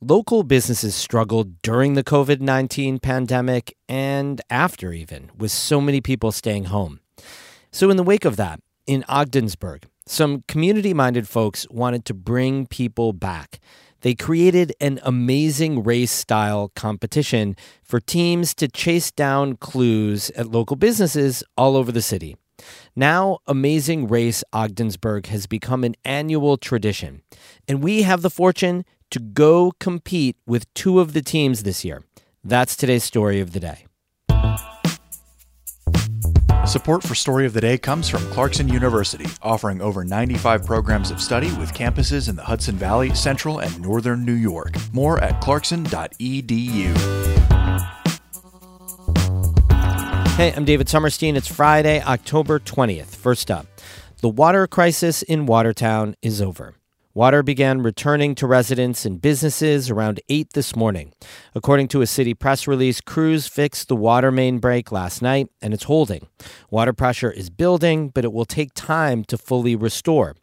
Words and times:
Local 0.00 0.44
businesses 0.44 0.94
struggled 0.94 1.60
during 1.60 1.94
the 1.94 2.04
COVID 2.04 2.40
19 2.40 3.00
pandemic 3.00 3.76
and 3.88 4.40
after, 4.48 4.92
even, 4.92 5.28
with 5.36 5.50
so 5.50 5.80
many 5.80 6.00
people 6.00 6.30
staying 6.30 6.66
home. 6.66 7.00
So, 7.72 7.90
in 7.90 7.96
the 7.96 8.04
wake 8.04 8.24
of 8.24 8.36
that, 8.36 8.60
in 8.86 9.04
Ogdensburg, 9.08 9.88
some 10.06 10.44
community 10.46 10.94
minded 10.94 11.26
folks 11.26 11.66
wanted 11.68 12.04
to 12.04 12.14
bring 12.14 12.68
people 12.68 13.12
back. 13.12 13.58
They 14.02 14.14
created 14.14 14.72
an 14.80 15.00
amazing 15.02 15.82
race 15.82 16.12
style 16.12 16.70
competition 16.76 17.56
for 17.82 17.98
teams 17.98 18.54
to 18.54 18.68
chase 18.68 19.10
down 19.10 19.56
clues 19.56 20.30
at 20.36 20.46
local 20.46 20.76
businesses 20.76 21.42
all 21.56 21.76
over 21.76 21.90
the 21.90 22.02
city. 22.02 22.36
Now, 22.94 23.38
Amazing 23.46 24.08
Race 24.08 24.42
Ogdensburg 24.52 25.26
has 25.26 25.46
become 25.46 25.84
an 25.84 25.94
annual 26.04 26.56
tradition, 26.56 27.22
and 27.66 27.82
we 27.82 28.02
have 28.02 28.22
the 28.22 28.30
fortune 28.30 28.84
to 29.10 29.18
go 29.18 29.72
compete 29.80 30.36
with 30.46 30.72
two 30.74 31.00
of 31.00 31.12
the 31.12 31.22
teams 31.22 31.62
this 31.62 31.84
year. 31.84 32.02
That's 32.44 32.76
today's 32.76 33.04
story 33.04 33.40
of 33.40 33.52
the 33.52 33.60
day. 33.60 33.86
Support 36.66 37.02
for 37.02 37.14
Story 37.14 37.46
of 37.46 37.54
the 37.54 37.62
Day 37.62 37.78
comes 37.78 38.10
from 38.10 38.20
Clarkson 38.30 38.68
University, 38.68 39.24
offering 39.40 39.80
over 39.80 40.04
95 40.04 40.66
programs 40.66 41.10
of 41.10 41.18
study 41.18 41.50
with 41.54 41.72
campuses 41.72 42.28
in 42.28 42.36
the 42.36 42.42
Hudson 42.42 42.76
Valley, 42.76 43.14
Central, 43.14 43.58
and 43.60 43.80
Northern 43.80 44.26
New 44.26 44.34
York. 44.34 44.74
More 44.92 45.18
at 45.24 45.40
clarkson.edu. 45.40 46.94
Hey, 50.36 50.52
I'm 50.54 50.66
David 50.66 50.88
Sommerstein. 50.88 51.36
It's 51.36 51.48
Friday, 51.48 52.02
October 52.02 52.60
20th. 52.60 53.16
First 53.16 53.50
up, 53.50 53.66
the 54.20 54.28
water 54.28 54.66
crisis 54.66 55.22
in 55.22 55.46
Watertown 55.46 56.16
is 56.20 56.42
over. 56.42 56.74
Water 57.14 57.42
began 57.42 57.82
returning 57.82 58.34
to 58.34 58.46
residents 58.46 59.06
and 59.06 59.20
businesses 59.20 59.88
around 59.88 60.20
8 60.28 60.52
this 60.52 60.76
morning. 60.76 61.14
According 61.54 61.88
to 61.88 62.02
a 62.02 62.06
city 62.06 62.34
press 62.34 62.68
release, 62.68 63.00
crews 63.00 63.46
fixed 63.48 63.88
the 63.88 63.96
water 63.96 64.30
main 64.30 64.58
break 64.58 64.92
last 64.92 65.22
night 65.22 65.48
and 65.62 65.72
it's 65.72 65.84
holding. 65.84 66.28
Water 66.70 66.92
pressure 66.92 67.30
is 67.30 67.48
building, 67.48 68.10
but 68.10 68.24
it 68.24 68.32
will 68.32 68.44
take 68.44 68.74
time 68.74 69.24
to 69.24 69.38
fully 69.38 69.74
restore. 69.74 70.36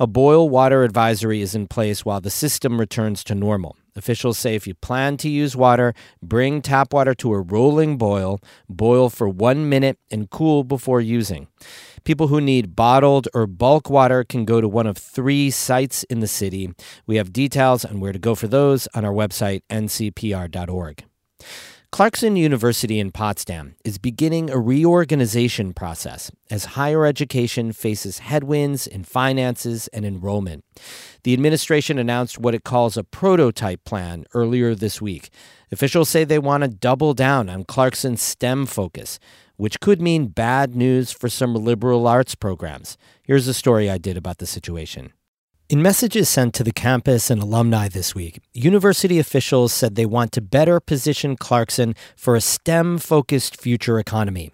A 0.00 0.06
boil 0.06 0.48
water 0.48 0.82
advisory 0.82 1.42
is 1.42 1.54
in 1.54 1.68
place 1.68 2.04
while 2.04 2.20
the 2.20 2.30
system 2.30 2.80
returns 2.80 3.22
to 3.24 3.34
normal. 3.34 3.76
Officials 3.94 4.38
say 4.38 4.54
if 4.54 4.66
you 4.66 4.74
plan 4.74 5.16
to 5.18 5.28
use 5.28 5.56
water, 5.56 5.94
bring 6.22 6.62
tap 6.62 6.92
water 6.92 7.14
to 7.14 7.32
a 7.32 7.40
rolling 7.40 7.98
boil, 7.98 8.40
boil 8.68 9.10
for 9.10 9.28
one 9.28 9.68
minute, 9.68 9.98
and 10.10 10.30
cool 10.30 10.64
before 10.64 11.00
using. 11.00 11.48
People 12.04 12.28
who 12.28 12.40
need 12.40 12.74
bottled 12.74 13.28
or 13.34 13.46
bulk 13.46 13.90
water 13.90 14.24
can 14.24 14.44
go 14.44 14.60
to 14.60 14.68
one 14.68 14.86
of 14.86 14.96
three 14.96 15.50
sites 15.50 16.02
in 16.04 16.20
the 16.20 16.26
city. 16.26 16.72
We 17.06 17.16
have 17.16 17.32
details 17.32 17.84
on 17.84 18.00
where 18.00 18.12
to 18.12 18.18
go 18.18 18.34
for 18.34 18.48
those 18.48 18.88
on 18.94 19.04
our 19.04 19.12
website, 19.12 19.62
ncpr.org. 19.70 21.04
Clarkson 21.92 22.36
University 22.36 23.00
in 23.00 23.10
Potsdam 23.10 23.74
is 23.84 23.98
beginning 23.98 24.48
a 24.48 24.60
reorganization 24.60 25.74
process 25.74 26.30
as 26.48 26.76
higher 26.76 27.04
education 27.04 27.72
faces 27.72 28.20
headwinds 28.20 28.86
in 28.86 29.02
finances 29.02 29.88
and 29.88 30.04
enrollment. 30.04 30.64
The 31.24 31.32
administration 31.32 31.98
announced 31.98 32.38
what 32.38 32.54
it 32.54 32.62
calls 32.62 32.96
a 32.96 33.02
prototype 33.02 33.84
plan 33.84 34.24
earlier 34.34 34.76
this 34.76 35.02
week. 35.02 35.30
Officials 35.72 36.08
say 36.08 36.22
they 36.22 36.38
want 36.38 36.62
to 36.62 36.68
double 36.68 37.12
down 37.12 37.48
on 37.48 37.64
Clarkson's 37.64 38.22
STEM 38.22 38.66
focus, 38.66 39.18
which 39.56 39.80
could 39.80 40.00
mean 40.00 40.28
bad 40.28 40.76
news 40.76 41.10
for 41.10 41.28
some 41.28 41.56
liberal 41.56 42.06
arts 42.06 42.36
programs. 42.36 42.96
Here's 43.24 43.48
a 43.48 43.54
story 43.54 43.90
I 43.90 43.98
did 43.98 44.16
about 44.16 44.38
the 44.38 44.46
situation. 44.46 45.12
In 45.70 45.82
messages 45.82 46.28
sent 46.28 46.52
to 46.54 46.64
the 46.64 46.72
campus 46.72 47.30
and 47.30 47.40
alumni 47.40 47.86
this 47.86 48.12
week, 48.12 48.40
university 48.52 49.20
officials 49.20 49.72
said 49.72 49.94
they 49.94 50.04
want 50.04 50.32
to 50.32 50.40
better 50.40 50.80
position 50.80 51.36
Clarkson 51.36 51.94
for 52.16 52.34
a 52.34 52.40
STEM 52.40 52.98
focused 52.98 53.60
future 53.60 54.00
economy. 54.00 54.50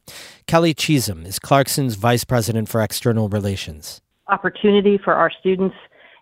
Kelly 0.47 0.75
Chisholm 0.75 1.25
is 1.25 1.39
Clarkson's 1.39 1.95
vice 1.95 2.25
president 2.25 2.69
for 2.69 2.83
external 2.83 3.31
relations. 3.31 4.03
Opportunity 4.29 5.01
for 5.03 5.15
our 5.15 5.31
students 5.41 5.75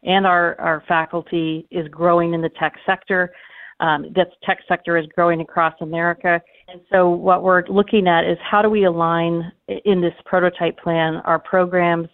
and 0.04 0.28
our, 0.28 0.54
our 0.60 0.84
faculty 0.86 1.66
is 1.72 1.88
growing 1.88 2.32
in 2.32 2.42
the 2.42 2.50
tech 2.50 2.74
sector. 2.86 3.32
Um, 3.80 4.12
that 4.14 4.28
tech 4.44 4.58
sector 4.69 4.96
is 4.96 5.06
growing 5.12 5.40
across 5.40 5.74
America. 5.80 6.40
And 6.69 6.80
so, 6.92 7.10
what 7.10 7.42
we're 7.42 7.64
looking 7.66 8.06
at 8.06 8.30
is 8.30 8.38
how 8.48 8.62
do 8.62 8.70
we 8.70 8.84
align 8.84 9.50
in 9.84 10.02
this 10.02 10.14
prototype 10.24 10.78
plan 10.78 11.16
our 11.24 11.40
programs 11.40 12.06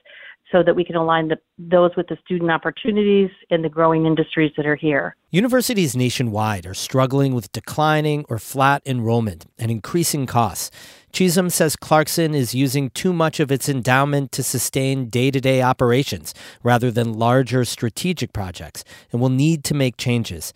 so 0.53 0.63
that 0.63 0.75
we 0.75 0.85
can 0.85 0.97
align 0.97 1.29
the, 1.29 1.39
those 1.59 1.91
with 1.97 2.09
the 2.09 2.17
student 2.25 2.51
opportunities 2.51 3.31
and 3.51 3.65
the 3.65 3.69
growing 3.69 4.07
industries 4.07 4.53
that 4.57 4.67
are 4.67 4.77
here. 4.77 5.17
Universities 5.31 5.97
nationwide 5.97 6.67
are 6.67 6.75
struggling 6.75 7.35
with 7.35 7.53
declining 7.53 8.25
or 8.29 8.39
flat 8.39 8.83
enrollment 8.85 9.47
and 9.59 9.71
increasing 9.71 10.27
costs. 10.27 10.71
Chisholm 11.13 11.51
says 11.51 11.77
Clarkson 11.77 12.35
is 12.35 12.55
using 12.55 12.91
too 12.91 13.13
much 13.13 13.41
of 13.41 13.51
its 13.51 13.69
endowment 13.69 14.33
to 14.33 14.43
sustain 14.43 15.09
day 15.09 15.31
to 15.31 15.41
day 15.41 15.63
operations 15.63 16.35
rather 16.63 16.91
than 16.91 17.19
larger 17.19 17.65
strategic 17.65 18.33
projects 18.33 18.85
and 19.13 19.21
will 19.21 19.29
need 19.29 19.65
to 19.65 19.75
make 19.75 19.97
changes. 19.97 20.53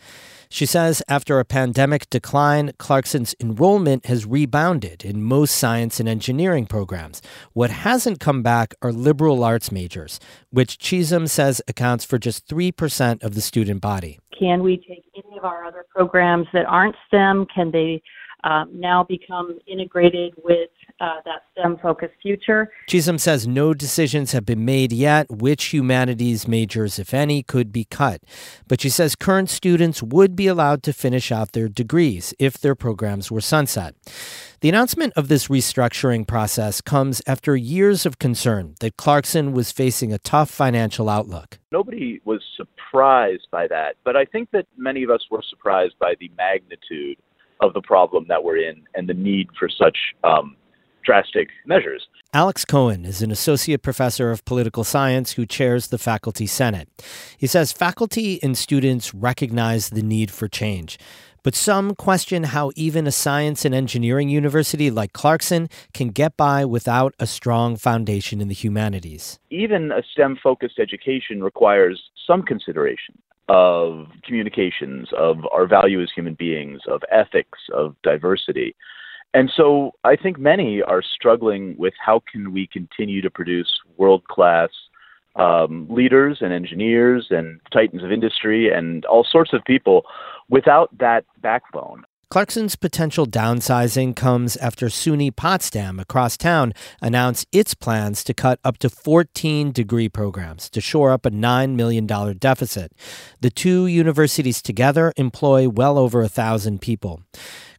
She 0.54 0.66
says 0.66 1.02
after 1.08 1.40
a 1.40 1.44
pandemic 1.44 2.08
decline, 2.10 2.70
Clarkson's 2.78 3.34
enrollment 3.40 4.06
has 4.06 4.24
rebounded 4.24 5.04
in 5.04 5.20
most 5.20 5.56
science 5.56 5.98
and 5.98 6.08
engineering 6.08 6.66
programs. 6.66 7.20
What 7.54 7.70
hasn't 7.70 8.20
come 8.20 8.40
back 8.44 8.72
are 8.80 8.92
liberal 8.92 9.42
arts 9.42 9.72
majors, 9.72 10.20
which 10.50 10.78
Chisholm 10.78 11.26
says 11.26 11.60
accounts 11.66 12.04
for 12.04 12.18
just 12.18 12.46
3% 12.46 13.24
of 13.24 13.34
the 13.34 13.40
student 13.40 13.80
body. 13.80 14.20
Can 14.38 14.62
we 14.62 14.76
take 14.76 15.02
any 15.16 15.36
of 15.36 15.44
our 15.44 15.64
other 15.64 15.86
programs 15.92 16.46
that 16.52 16.66
aren't 16.66 16.94
STEM? 17.08 17.46
Can 17.52 17.72
they 17.72 18.00
um, 18.44 18.70
now 18.72 19.02
become 19.02 19.58
integrated 19.66 20.34
with 20.44 20.70
uh, 21.00 21.16
that 21.24 21.42
STEM 21.52 21.78
focused 21.78 22.14
future. 22.22 22.70
Chisholm 22.88 23.18
says 23.18 23.46
no 23.46 23.74
decisions 23.74 24.32
have 24.32 24.46
been 24.46 24.64
made 24.64 24.92
yet 24.92 25.30
which 25.30 25.66
humanities 25.66 26.46
majors, 26.46 26.98
if 26.98 27.12
any, 27.12 27.42
could 27.42 27.72
be 27.72 27.84
cut. 27.84 28.22
But 28.68 28.80
she 28.80 28.88
says 28.88 29.16
current 29.16 29.50
students 29.50 30.02
would 30.02 30.36
be 30.36 30.46
allowed 30.46 30.82
to 30.84 30.92
finish 30.92 31.32
out 31.32 31.52
their 31.52 31.68
degrees 31.68 32.32
if 32.38 32.58
their 32.58 32.74
programs 32.74 33.30
were 33.30 33.40
sunset. 33.40 33.94
The 34.60 34.68
announcement 34.68 35.12
of 35.14 35.28
this 35.28 35.48
restructuring 35.48 36.26
process 36.26 36.80
comes 36.80 37.20
after 37.26 37.54
years 37.56 38.06
of 38.06 38.18
concern 38.18 38.76
that 38.80 38.96
Clarkson 38.96 39.52
was 39.52 39.72
facing 39.72 40.12
a 40.12 40.18
tough 40.18 40.50
financial 40.50 41.08
outlook. 41.08 41.58
Nobody 41.70 42.20
was 42.24 42.40
surprised 42.56 43.48
by 43.50 43.66
that, 43.68 43.96
but 44.04 44.16
I 44.16 44.24
think 44.24 44.50
that 44.52 44.66
many 44.76 45.02
of 45.02 45.10
us 45.10 45.26
were 45.30 45.42
surprised 45.50 45.98
by 45.98 46.14
the 46.18 46.30
magnitude 46.36 47.18
of 47.60 47.74
the 47.74 47.82
problem 47.82 48.26
that 48.28 48.42
we're 48.42 48.58
in 48.58 48.84
and 48.94 49.08
the 49.08 49.14
need 49.14 49.48
for 49.58 49.68
such 49.68 49.98
um, 50.22 50.56
drastic 51.04 51.48
measures. 51.66 52.08
Alex 52.32 52.64
Cohen 52.64 53.04
is 53.04 53.22
an 53.22 53.30
associate 53.30 53.82
professor 53.82 54.30
of 54.30 54.44
political 54.44 54.82
science 54.82 55.32
who 55.32 55.46
chairs 55.46 55.88
the 55.88 55.98
faculty 55.98 56.46
senate. 56.46 56.88
He 57.38 57.46
says 57.46 57.72
faculty 57.72 58.42
and 58.42 58.58
students 58.58 59.14
recognize 59.14 59.90
the 59.90 60.02
need 60.02 60.32
for 60.32 60.48
change, 60.48 60.98
but 61.44 61.54
some 61.54 61.94
question 61.94 62.44
how 62.44 62.72
even 62.74 63.06
a 63.06 63.12
science 63.12 63.64
and 63.64 63.74
engineering 63.74 64.30
university 64.30 64.90
like 64.90 65.12
Clarkson 65.12 65.68
can 65.92 66.08
get 66.08 66.36
by 66.36 66.64
without 66.64 67.14
a 67.20 67.26
strong 67.26 67.76
foundation 67.76 68.40
in 68.40 68.48
the 68.48 68.54
humanities. 68.54 69.38
Even 69.50 69.92
a 69.92 70.02
STEM 70.02 70.38
focused 70.42 70.78
education 70.78 71.42
requires 71.42 72.02
some 72.26 72.42
consideration 72.42 73.16
of 73.48 74.06
communications, 74.24 75.08
of 75.16 75.36
our 75.52 75.66
value 75.66 76.02
as 76.02 76.10
human 76.14 76.34
beings, 76.34 76.80
of 76.88 77.02
ethics, 77.12 77.58
of 77.74 77.94
diversity. 78.02 78.74
And 79.34 79.50
so 79.54 79.90
I 80.04 80.14
think 80.14 80.38
many 80.38 80.80
are 80.80 81.02
struggling 81.02 81.74
with 81.76 81.92
how 81.98 82.22
can 82.30 82.52
we 82.52 82.68
continue 82.68 83.20
to 83.20 83.30
produce 83.30 83.68
world 83.96 84.24
class 84.28 84.70
um, 85.36 85.88
leaders 85.90 86.38
and 86.40 86.52
engineers 86.52 87.26
and 87.30 87.60
titans 87.72 88.04
of 88.04 88.12
industry 88.12 88.72
and 88.72 89.04
all 89.06 89.26
sorts 89.28 89.52
of 89.52 89.64
people 89.64 90.04
without 90.48 90.96
that 90.98 91.24
backbone. 91.42 92.04
Clarkson's 92.30 92.74
potential 92.74 93.26
downsizing 93.26 94.16
comes 94.16 94.56
after 94.56 94.86
SUNY 94.86 95.34
Potsdam 95.34 96.00
across 96.00 96.36
town 96.36 96.72
announced 97.00 97.46
its 97.52 97.74
plans 97.74 98.24
to 98.24 98.34
cut 98.34 98.58
up 98.64 98.78
to 98.78 98.90
14 98.90 99.72
degree 99.72 100.08
programs 100.08 100.68
to 100.70 100.80
shore 100.80 101.12
up 101.12 101.26
a 101.26 101.30
$9 101.30 101.74
million 101.74 102.06
deficit. 102.06 102.92
The 103.40 103.50
two 103.50 103.86
universities 103.86 104.62
together 104.62 105.12
employ 105.16 105.68
well 105.68 105.98
over 105.98 106.22
a 106.22 106.28
thousand 106.28 106.80
people. 106.80 107.22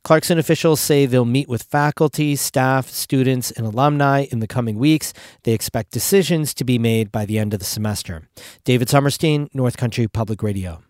Clarkson 0.05 0.37
officials 0.37 0.79
say 0.79 1.07
they'll 1.07 1.25
meet 1.25 1.49
with 1.49 1.63
faculty, 1.63 2.35
staff, 2.35 2.87
students, 2.91 3.49
and 3.49 3.65
alumni 3.65 4.27
in 4.31 4.37
the 4.37 4.45
coming 4.45 4.77
weeks. 4.77 5.13
They 5.45 5.53
expect 5.53 5.89
decisions 5.89 6.53
to 6.53 6.63
be 6.63 6.77
made 6.77 7.11
by 7.11 7.25
the 7.25 7.39
end 7.39 7.55
of 7.55 7.59
the 7.59 7.65
semester. 7.65 8.29
David 8.65 8.87
Sommerstein, 8.87 9.49
North 9.51 9.77
Country 9.77 10.07
Public 10.07 10.43
Radio. 10.43 10.83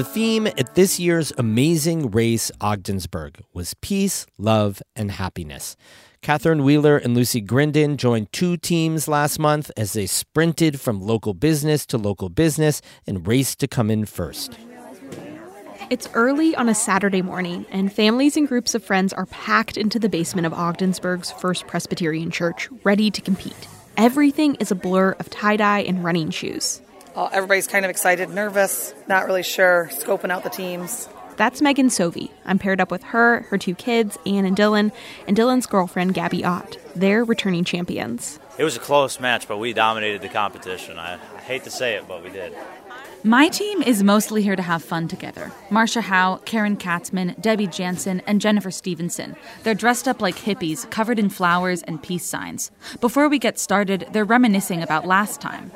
The 0.00 0.04
The 0.04 0.14
theme 0.14 0.46
at 0.46 0.76
this 0.76 0.98
year's 0.98 1.30
amazing 1.36 2.10
race, 2.10 2.50
Ogdensburg, 2.58 3.44
was 3.52 3.74
peace, 3.82 4.24
love, 4.38 4.80
and 4.96 5.10
happiness. 5.10 5.76
Catherine 6.22 6.64
Wheeler 6.64 6.96
and 6.96 7.14
Lucy 7.14 7.42
Grindon 7.42 7.98
joined 7.98 8.32
two 8.32 8.56
teams 8.56 9.08
last 9.08 9.38
month 9.38 9.70
as 9.76 9.92
they 9.92 10.06
sprinted 10.06 10.80
from 10.80 11.02
local 11.02 11.34
business 11.34 11.84
to 11.84 11.98
local 11.98 12.30
business 12.30 12.80
and 13.06 13.26
raced 13.26 13.60
to 13.60 13.68
come 13.68 13.90
in 13.90 14.06
first. 14.06 14.56
It's 15.90 16.08
early 16.14 16.56
on 16.56 16.70
a 16.70 16.74
Saturday 16.74 17.20
morning, 17.20 17.66
and 17.70 17.92
families 17.92 18.38
and 18.38 18.48
groups 18.48 18.74
of 18.74 18.82
friends 18.82 19.12
are 19.12 19.26
packed 19.26 19.76
into 19.76 19.98
the 19.98 20.08
basement 20.08 20.46
of 20.46 20.54
Ogdensburg's 20.54 21.30
First 21.30 21.66
Presbyterian 21.66 22.30
Church, 22.30 22.70
ready 22.84 23.10
to 23.10 23.20
compete. 23.20 23.68
Everything 23.98 24.54
is 24.54 24.70
a 24.70 24.74
blur 24.74 25.10
of 25.18 25.28
tie 25.28 25.58
dye 25.58 25.80
and 25.80 26.02
running 26.02 26.30
shoes. 26.30 26.80
Uh, 27.20 27.28
everybody's 27.32 27.66
kind 27.66 27.84
of 27.84 27.90
excited, 27.90 28.30
nervous, 28.30 28.94
not 29.06 29.26
really 29.26 29.42
sure, 29.42 29.90
scoping 29.92 30.30
out 30.30 30.42
the 30.42 30.48
teams. 30.48 31.06
That's 31.36 31.60
Megan 31.60 31.88
Sovey. 31.88 32.30
I'm 32.46 32.58
paired 32.58 32.80
up 32.80 32.90
with 32.90 33.02
her, 33.02 33.40
her 33.50 33.58
two 33.58 33.74
kids, 33.74 34.16
Anne 34.24 34.46
and 34.46 34.56
Dylan, 34.56 34.90
and 35.28 35.36
Dylan's 35.36 35.66
girlfriend, 35.66 36.14
Gabby 36.14 36.46
Ott. 36.46 36.78
They're 36.96 37.22
returning 37.22 37.64
champions. 37.64 38.40
It 38.56 38.64
was 38.64 38.74
a 38.74 38.80
close 38.80 39.20
match, 39.20 39.46
but 39.48 39.58
we 39.58 39.74
dominated 39.74 40.22
the 40.22 40.30
competition. 40.30 40.98
I, 40.98 41.18
I 41.36 41.40
hate 41.40 41.64
to 41.64 41.70
say 41.70 41.94
it, 41.96 42.08
but 42.08 42.24
we 42.24 42.30
did. 42.30 42.54
My 43.22 43.48
team 43.48 43.82
is 43.82 44.02
mostly 44.02 44.40
here 44.42 44.56
to 44.56 44.62
have 44.62 44.82
fun 44.82 45.06
together. 45.06 45.52
Marcia 45.68 46.00
Howe, 46.00 46.40
Karen 46.46 46.78
Katzman, 46.78 47.38
Debbie 47.38 47.66
Jansen, 47.66 48.22
and 48.26 48.40
Jennifer 48.40 48.70
Stevenson. 48.70 49.36
They're 49.62 49.74
dressed 49.74 50.08
up 50.08 50.22
like 50.22 50.36
hippies, 50.36 50.90
covered 50.90 51.18
in 51.18 51.28
flowers 51.28 51.82
and 51.82 52.02
peace 52.02 52.24
signs. 52.24 52.70
Before 53.02 53.28
we 53.28 53.38
get 53.38 53.58
started, 53.58 54.08
they're 54.12 54.24
reminiscing 54.24 54.82
about 54.82 55.06
last 55.06 55.38
time. 55.38 55.70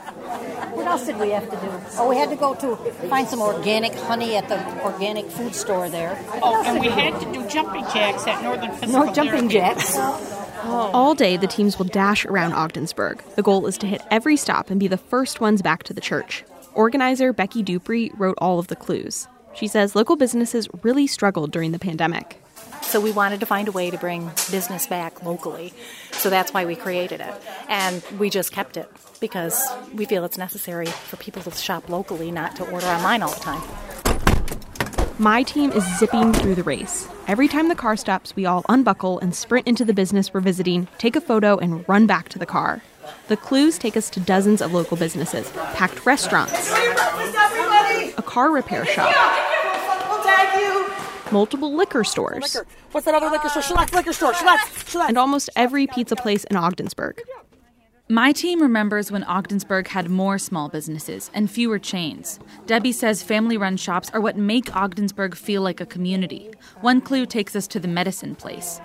What 0.95 1.01
else 1.01 1.09
did 1.09 1.19
we 1.19 1.31
have 1.31 1.51
to 1.51 1.57
do? 1.57 1.99
Oh, 1.99 2.09
we 2.09 2.17
had 2.17 2.31
to 2.31 2.37
go 2.37 2.55
to 2.55 2.77
find 3.09 3.27
some 3.27 3.43
organic 3.43 3.95
honey 3.95 4.37
at 4.37 4.49
the 4.49 4.85
organic 4.85 5.27
food 5.27 5.53
store 5.53 5.89
there. 5.89 6.17
Oh, 6.41 6.63
and 6.65 6.79
we 6.79 6.87
had 6.89 7.21
to 7.21 7.33
do 7.33 7.45
jumping 7.49 7.83
jacks 7.93 8.29
at 8.29 8.45
Northern 8.45 8.71
Physical 8.71 9.07
No 9.07 9.13
jumping 9.13 9.49
Therapy. 9.49 9.55
jacks. 9.55 9.95
Oh. 9.97 10.91
All 10.95 11.17
day, 11.17 11.37
the 11.37 11.49
teams 11.49 11.79
will 11.81 11.87
dash 11.87 12.25
around 12.25 12.53
Ogdensburg. 12.53 13.25
The 13.35 13.43
goal 13.43 13.67
is 13.67 13.77
to 13.79 13.89
hit 13.89 14.03
every 14.13 14.37
stop 14.37 14.71
and 14.71 14.79
be 14.79 14.87
the 14.87 14.97
first 14.97 15.41
ones 15.41 15.63
back 15.63 15.83
to 15.83 15.93
the 15.93 16.01
church. 16.01 16.45
Organizer 16.75 17.33
Becky 17.33 17.65
Dupree 17.65 18.13
wrote 18.17 18.39
all 18.41 18.61
of 18.61 18.69
the 18.69 18.77
clues. 18.77 19.27
She 19.53 19.67
says 19.67 19.97
local 19.97 20.15
businesses 20.15 20.69
really 20.85 21.09
struggled 21.09 21.51
during 21.51 21.73
the 21.73 21.81
pandemic. 21.81 22.41
So 22.87 23.01
we 23.01 23.11
wanted 23.11 23.41
to 23.41 23.47
find 23.47 23.67
a 23.67 23.73
way 23.73 23.91
to 23.91 23.99
bring 23.99 24.31
business 24.51 24.87
back 24.87 25.25
locally. 25.25 25.73
So 26.13 26.31
that's 26.31 26.55
why 26.55 26.65
we 26.65 26.77
created 26.77 27.21
it. 27.21 27.35
And 27.69 28.05
we 28.19 28.31
just 28.31 28.53
kept 28.53 28.77
it 28.77 28.89
because 29.21 29.61
we 29.93 30.05
feel 30.05 30.25
it's 30.25 30.39
necessary 30.39 30.87
for 30.87 31.17
people 31.17 31.43
to 31.43 31.51
shop 31.51 31.89
locally, 31.89 32.31
not 32.31 32.55
to 32.57 32.71
order 32.71 32.87
online 32.87 33.23
all 33.23 33.35
the 33.35 33.41
time. 33.41 33.63
My 35.19 35.43
team 35.45 35.71
is 35.73 35.85
zipping 35.99 36.33
through 36.33 36.57
the 36.57 36.63
race. 36.65 37.09
Every 37.29 37.47
time 37.47 37.69
the 37.69 37.75
car 37.75 37.97
stops, 37.97 38.35
we 38.37 38.47
all 38.47 38.65
unbuckle 38.69 39.21
and 39.21 39.35
sprint 39.35 39.67
into 39.67 39.85
the 39.85 39.95
business 39.95 40.35
we're 40.35 40.41
visiting, 40.41 40.89
take 40.99 41.15
a 41.17 41.21
photo, 41.21 41.57
and 41.57 41.89
run 41.89 42.07
back 42.07 42.29
to 42.31 42.39
the 42.39 42.47
car. 42.47 42.83
The 43.29 43.37
clues 43.37 43.79
take 43.79 43.97
us 43.97 44.11
to 44.11 44.21
dozens 44.21 44.61
of 44.61 44.73
local 44.73 44.97
businesses, 44.97 45.51
packed 45.75 46.05
restaurants, 46.05 46.71
a 46.73 48.23
car 48.27 48.51
repair 48.51 48.85
shop, 48.87 49.15
multiple 51.35 51.75
liquor 51.75 52.05
stores, 52.05 52.57
What's 52.93 53.07
that 53.07 53.15
other 53.15 53.29
liquor 53.29 53.49
store? 53.49 53.63
Schlecht 53.63 53.93
liquor 53.93 54.13
store. 54.13 54.33
Schlecht. 54.35 54.89
Schlecht. 54.89 55.09
and 55.09 55.19
almost 55.19 55.51
every 55.57 55.87
pizza 55.89 56.15
place 56.15 56.45
in 56.45 56.57
Ogdensburg. 56.57 57.21
My 58.09 58.33
team 58.33 58.63
remembers 58.63 59.11
when 59.11 59.25
Ogdensburg 59.25 59.89
had 59.89 60.09
more 60.11 60.39
small 60.39 60.69
businesses 60.69 61.31
and 61.35 61.51
fewer 61.51 61.81
chains. 61.81 62.39
Debbie 62.67 62.93
says 62.93 63.23
family 63.23 63.57
run 63.57 63.77
shops 63.77 64.11
are 64.15 64.21
what 64.21 64.37
make 64.37 64.77
Ogdensburg 64.77 65.35
feel 65.35 65.63
like 65.63 65.81
a 65.81 65.87
community. 65.87 66.51
One 66.83 67.01
clue 67.01 67.27
takes 67.27 67.57
us 67.57 67.67
to 67.69 67.81
the 67.81 67.89
medicine 67.89 68.37
place. 68.37 68.81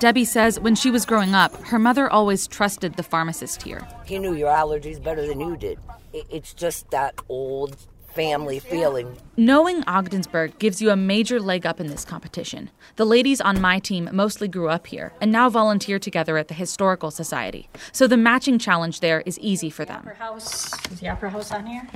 Debbie 0.00 0.24
says 0.24 0.58
when 0.58 0.74
she 0.74 0.90
was 0.90 1.04
growing 1.04 1.34
up, 1.34 1.54
her 1.66 1.78
mother 1.78 2.10
always 2.10 2.48
trusted 2.48 2.94
the 2.96 3.02
pharmacist 3.02 3.62
here. 3.62 3.86
He 4.06 4.18
knew 4.18 4.34
your 4.34 4.48
allergies 4.48 5.00
better 5.00 5.24
than 5.26 5.38
you 5.38 5.56
did. 5.56 5.78
It's 6.12 6.54
just 6.54 6.90
that 6.90 7.14
old 7.28 7.76
family 8.14 8.58
feeling. 8.58 9.16
Knowing 9.36 9.82
Ogdensburg 9.86 10.58
gives 10.58 10.82
you 10.82 10.90
a 10.90 10.96
major 10.96 11.40
leg 11.40 11.64
up 11.64 11.80
in 11.80 11.86
this 11.86 12.04
competition. 12.04 12.70
The 12.96 13.04
ladies 13.04 13.40
on 13.40 13.60
my 13.60 13.78
team 13.78 14.08
mostly 14.12 14.48
grew 14.48 14.68
up 14.68 14.86
here 14.86 15.12
and 15.20 15.30
now 15.32 15.48
volunteer 15.48 15.98
together 15.98 16.36
at 16.36 16.48
the 16.48 16.54
Historical 16.54 17.10
Society. 17.10 17.68
So 17.92 18.06
the 18.06 18.16
matching 18.16 18.58
challenge 18.58 19.00
there 19.00 19.22
is 19.26 19.38
easy 19.38 19.70
for 19.70 19.84
them. 19.84 20.04
The 20.04 20.14
House, 20.14 20.72
is 20.90 21.00
the 21.00 21.08
Opera 21.08 21.30
House 21.30 21.52
on 21.52 21.66
here? 21.66 21.88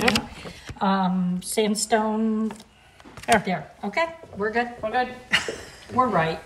Um, 0.80 1.40
sandstone, 1.42 2.52
there, 3.26 3.42
there, 3.44 3.70
okay, 3.84 4.14
we're 4.36 4.50
good, 4.50 4.68
we're 4.82 4.90
good. 4.90 5.08
We're 5.92 6.08
right. 6.08 6.40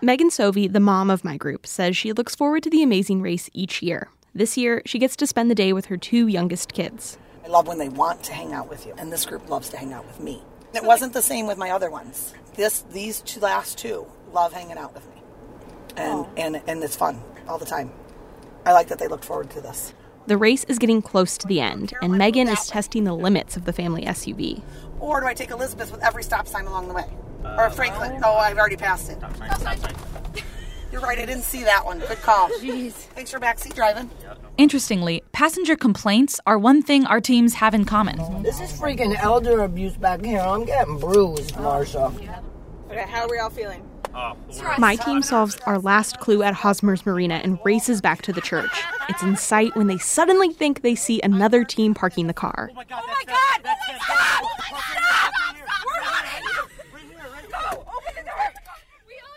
Megan 0.00 0.30
Sovey, 0.30 0.72
the 0.72 0.80
mom 0.80 1.10
of 1.10 1.24
my 1.24 1.36
group, 1.36 1.66
says 1.66 1.96
she 1.96 2.12
looks 2.12 2.34
forward 2.34 2.62
to 2.62 2.70
the 2.70 2.82
amazing 2.82 3.20
race 3.20 3.50
each 3.52 3.82
year. 3.82 4.08
This 4.34 4.56
year, 4.56 4.82
she 4.86 4.98
gets 4.98 5.16
to 5.16 5.26
spend 5.26 5.50
the 5.50 5.54
day 5.56 5.72
with 5.72 5.86
her 5.86 5.96
two 5.96 6.28
youngest 6.28 6.72
kids. 6.72 7.18
I 7.48 7.50
love 7.50 7.66
when 7.66 7.78
they 7.78 7.88
want 7.88 8.24
to 8.24 8.34
hang 8.34 8.52
out 8.52 8.68
with 8.68 8.84
you, 8.86 8.92
and 8.98 9.10
this 9.10 9.24
group 9.24 9.48
loves 9.48 9.70
to 9.70 9.78
hang 9.78 9.94
out 9.94 10.06
with 10.06 10.20
me. 10.20 10.42
It 10.74 10.84
wasn't 10.84 11.14
the 11.14 11.22
same 11.22 11.46
with 11.46 11.56
my 11.56 11.70
other 11.70 11.90
ones. 11.90 12.34
This, 12.56 12.82
these 12.92 13.22
two 13.22 13.40
last 13.40 13.78
two 13.78 14.06
love 14.34 14.52
hanging 14.52 14.76
out 14.76 14.92
with 14.92 15.06
me, 15.14 15.22
and 15.96 16.26
and 16.36 16.60
and 16.66 16.84
it's 16.84 16.94
fun 16.94 17.22
all 17.48 17.56
the 17.56 17.64
time. 17.64 17.90
I 18.66 18.74
like 18.74 18.88
that 18.88 18.98
they 18.98 19.08
look 19.08 19.24
forward 19.24 19.48
to 19.52 19.62
this. 19.62 19.94
The 20.26 20.36
race 20.36 20.64
is 20.64 20.78
getting 20.78 21.00
close 21.00 21.38
to 21.38 21.46
the 21.46 21.62
end, 21.62 21.94
and 22.02 22.18
Megan 22.18 22.48
is 22.48 22.66
testing 22.66 23.04
the 23.04 23.14
limits 23.14 23.56
of 23.56 23.64
the 23.64 23.72
family 23.72 24.04
SUV. 24.04 24.60
Or 25.00 25.22
do 25.22 25.26
I 25.26 25.32
take 25.32 25.48
Elizabeth 25.48 25.90
with 25.90 26.04
every 26.04 26.24
stop 26.24 26.46
sign 26.46 26.66
along 26.66 26.88
the 26.88 26.94
way, 26.94 27.08
or 27.56 27.70
Franklin? 27.70 28.20
Oh, 28.22 28.36
I've 28.36 28.58
already 28.58 28.76
passed 28.76 29.10
it. 29.10 29.18
You're 30.92 31.02
right. 31.02 31.18
I 31.18 31.26
didn't 31.26 31.44
see 31.44 31.64
that 31.64 31.84
one. 31.84 31.98
Good 32.00 32.20
call. 32.22 32.48
Jeez. 32.60 32.92
Thanks 32.92 33.30
for 33.30 33.38
backseat 33.38 33.74
driving. 33.74 34.10
Interestingly, 34.56 35.22
passenger 35.38 35.76
complaints 35.76 36.40
are 36.46 36.58
one 36.58 36.82
thing 36.82 37.06
our 37.06 37.20
teams 37.20 37.54
have 37.54 37.72
in 37.72 37.84
common. 37.84 38.42
This 38.42 38.60
is 38.60 38.72
freaking 38.72 39.16
elder 39.22 39.60
abuse 39.60 39.96
back 39.96 40.24
here. 40.24 40.40
I'm 40.40 40.64
getting 40.64 40.98
bruised, 40.98 41.54
Marsha. 41.54 42.12
Okay, 42.90 43.04
how 43.08 43.22
are 43.22 43.28
we 43.30 43.38
all 43.38 43.48
feeling? 43.48 43.88
My 44.78 44.96
team 44.96 45.22
solves 45.22 45.56
our 45.64 45.78
last 45.78 46.18
clue 46.18 46.42
at 46.42 46.54
Hosmer's 46.54 47.06
Marina 47.06 47.36
and 47.36 47.56
races 47.64 48.00
back 48.00 48.20
to 48.22 48.32
the 48.32 48.40
church. 48.40 48.82
It's 49.08 49.22
in 49.22 49.36
sight 49.36 49.76
when 49.76 49.86
they 49.86 49.98
suddenly 49.98 50.52
think 50.52 50.82
they 50.82 50.96
see 50.96 51.20
another 51.22 51.62
team 51.62 51.94
parking 51.94 52.26
the 52.26 52.34
car. 52.34 52.70
Oh 52.72 52.74
my 52.74 52.82
God! 52.82 53.00
Oh 53.04 53.06
my 53.06 53.24
God! 53.28 54.40
Oh 54.42 54.56
We're 55.86 56.00
running! 56.00 57.48
Go! 57.48 57.78
Open 57.82 58.14
the 58.16 58.22
door! 58.24 58.52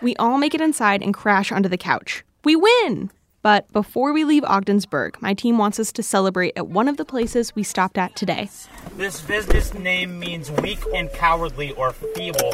We 0.01 0.15
all 0.15 0.39
make 0.39 0.55
it 0.55 0.61
inside 0.61 1.03
and 1.03 1.13
crash 1.13 1.51
onto 1.51 1.69
the 1.69 1.77
couch. 1.77 2.23
We 2.43 2.55
win! 2.55 3.11
But 3.43 3.71
before 3.73 4.13
we 4.13 4.23
leave 4.23 4.43
Ogdensburg, 4.43 5.19
my 5.19 5.33
team 5.33 5.57
wants 5.57 5.79
us 5.79 5.91
to 5.93 6.03
celebrate 6.03 6.53
at 6.55 6.67
one 6.67 6.87
of 6.87 6.97
the 6.97 7.05
places 7.05 7.55
we 7.55 7.63
stopped 7.63 7.97
at 7.97 8.15
today. 8.15 8.49
This 8.97 9.21
business 9.21 9.73
name 9.73 10.19
means 10.19 10.51
weak 10.51 10.79
and 10.93 11.11
cowardly 11.13 11.71
or 11.73 11.91
feeble. 11.91 12.51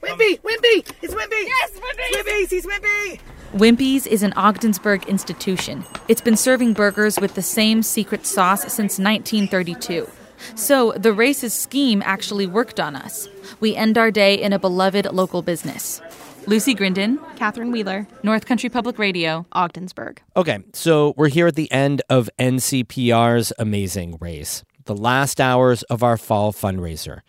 Wimpy! 0.00 0.40
Wimpy! 0.40 0.92
It's 1.02 1.12
Wimpy! 1.12 1.44
Yes, 1.44 1.72
Wimpy! 1.72 2.22
Wimpy's! 2.22 2.50
He's 2.50 2.66
Wimpy! 2.66 3.20
Wimpy's 3.52 4.06
is 4.06 4.22
an 4.22 4.32
Ogdensburg 4.36 5.08
institution. 5.08 5.84
It's 6.06 6.20
been 6.20 6.36
serving 6.36 6.74
burgers 6.74 7.18
with 7.18 7.34
the 7.34 7.42
same 7.42 7.82
secret 7.82 8.24
sauce 8.24 8.62
since 8.62 8.98
1932. 8.98 10.08
So 10.54 10.92
the 10.92 11.12
race's 11.12 11.52
scheme 11.52 12.00
actually 12.04 12.46
worked 12.46 12.78
on 12.78 12.94
us. 12.94 13.28
We 13.58 13.74
end 13.74 13.98
our 13.98 14.12
day 14.12 14.34
in 14.34 14.52
a 14.52 14.58
beloved 14.58 15.06
local 15.06 15.42
business. 15.42 16.00
Lucy 16.48 16.74
Grindon, 16.74 17.18
Catherine 17.36 17.72
Wheeler, 17.72 18.06
North 18.22 18.46
Country 18.46 18.70
Public 18.70 18.98
Radio, 18.98 19.44
Ogdensburg. 19.52 20.22
Okay, 20.34 20.60
so 20.72 21.12
we're 21.14 21.28
here 21.28 21.48
at 21.48 21.56
the 21.56 21.70
end 21.70 22.00
of 22.08 22.30
NCPR's 22.38 23.52
amazing 23.58 24.16
race, 24.18 24.64
the 24.86 24.96
last 24.96 25.42
hours 25.42 25.82
of 25.84 26.02
our 26.02 26.16
fall 26.16 26.50
fundraiser. 26.54 27.20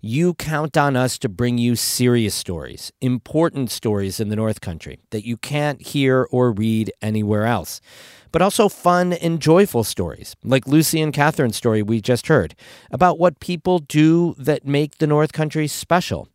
You 0.00 0.34
count 0.34 0.76
on 0.76 0.94
us 0.94 1.18
to 1.18 1.28
bring 1.28 1.58
you 1.58 1.74
serious 1.74 2.36
stories, 2.36 2.92
important 3.00 3.72
stories 3.72 4.20
in 4.20 4.28
the 4.28 4.36
North 4.36 4.60
Country 4.60 5.00
that 5.10 5.26
you 5.26 5.36
can't 5.36 5.82
hear 5.82 6.28
or 6.30 6.52
read 6.52 6.92
anywhere 7.02 7.46
else, 7.46 7.80
but 8.30 8.42
also 8.42 8.68
fun 8.68 9.12
and 9.12 9.42
joyful 9.42 9.82
stories, 9.82 10.36
like 10.44 10.68
Lucy 10.68 11.00
and 11.00 11.12
Catherine's 11.12 11.56
story 11.56 11.82
we 11.82 12.00
just 12.00 12.28
heard, 12.28 12.54
about 12.92 13.18
what 13.18 13.40
people 13.40 13.80
do 13.80 14.36
that 14.38 14.64
make 14.64 14.98
the 14.98 15.08
North 15.08 15.32
Country 15.32 15.66
special. 15.66 16.28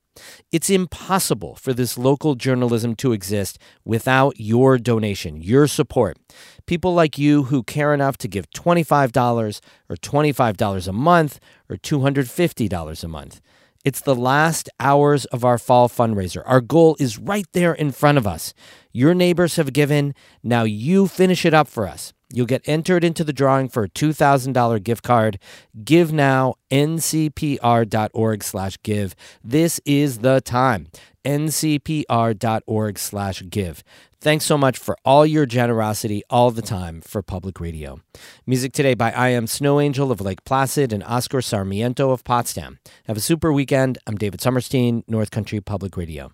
It's 0.51 0.69
impossible 0.69 1.55
for 1.55 1.73
this 1.73 1.97
local 1.97 2.35
journalism 2.35 2.95
to 2.97 3.11
exist 3.13 3.57
without 3.83 4.39
your 4.39 4.77
donation, 4.77 5.41
your 5.41 5.67
support. 5.67 6.17
People 6.65 6.93
like 6.93 7.17
you 7.17 7.43
who 7.43 7.63
care 7.63 7.93
enough 7.93 8.17
to 8.17 8.27
give 8.27 8.49
$25 8.51 9.61
or 9.89 9.95
$25 9.95 10.87
a 10.87 10.93
month 10.93 11.39
or 11.69 11.77
$250 11.77 13.03
a 13.03 13.07
month. 13.07 13.41
It's 13.83 13.99
the 13.99 14.15
last 14.15 14.69
hours 14.79 15.25
of 15.25 15.43
our 15.43 15.57
fall 15.57 15.89
fundraiser. 15.89 16.41
Our 16.45 16.61
goal 16.61 16.95
is 16.99 17.19
right 17.19 17.45
there 17.51 17.73
in 17.73 17.91
front 17.91 18.17
of 18.17 18.25
us. 18.25 18.53
Your 18.93 19.13
neighbors 19.13 19.57
have 19.57 19.73
given. 19.73 20.15
Now 20.41 20.63
you 20.63 21.07
finish 21.07 21.45
it 21.45 21.53
up 21.53 21.67
for 21.67 21.85
us. 21.85 22.13
You'll 22.31 22.45
get 22.45 22.61
entered 22.65 23.03
into 23.03 23.25
the 23.25 23.33
drawing 23.33 23.67
for 23.67 23.83
a 23.83 23.89
$2,000 23.89 24.81
gift 24.83 25.03
card. 25.03 25.37
Give 25.83 26.13
now, 26.13 26.55
ncpr.org 26.71 28.43
slash 28.43 28.77
give. 28.83 29.15
This 29.43 29.81
is 29.85 30.19
the 30.19 30.39
time, 30.39 30.87
ncpr.org 31.23 32.99
slash 32.99 33.43
give. 33.49 33.83
Thanks 34.21 34.45
so 34.45 34.57
much 34.57 34.77
for 34.77 34.95
all 35.03 35.25
your 35.25 35.45
generosity 35.45 36.23
all 36.29 36.51
the 36.51 36.61
time 36.61 37.01
for 37.01 37.21
public 37.21 37.59
radio. 37.59 37.99
Music 38.45 38.71
today 38.71 38.93
by 38.93 39.11
I 39.11 39.29
Am 39.29 39.47
Snow 39.47 39.79
Angel 39.81 40.11
of 40.11 40.21
Lake 40.21 40.45
Placid 40.45 40.93
and 40.93 41.03
Oscar 41.03 41.41
Sarmiento 41.41 42.11
of 42.11 42.23
Potsdam. 42.23 42.79
Have 43.05 43.17
a 43.17 43.21
super 43.21 43.51
weekend. 43.51 43.97
I'm 44.07 44.15
David 44.15 44.39
Sommerstein, 44.39 45.03
North 45.07 45.31
Country 45.31 45.59
Public 45.59 45.97
Radio. 45.97 46.31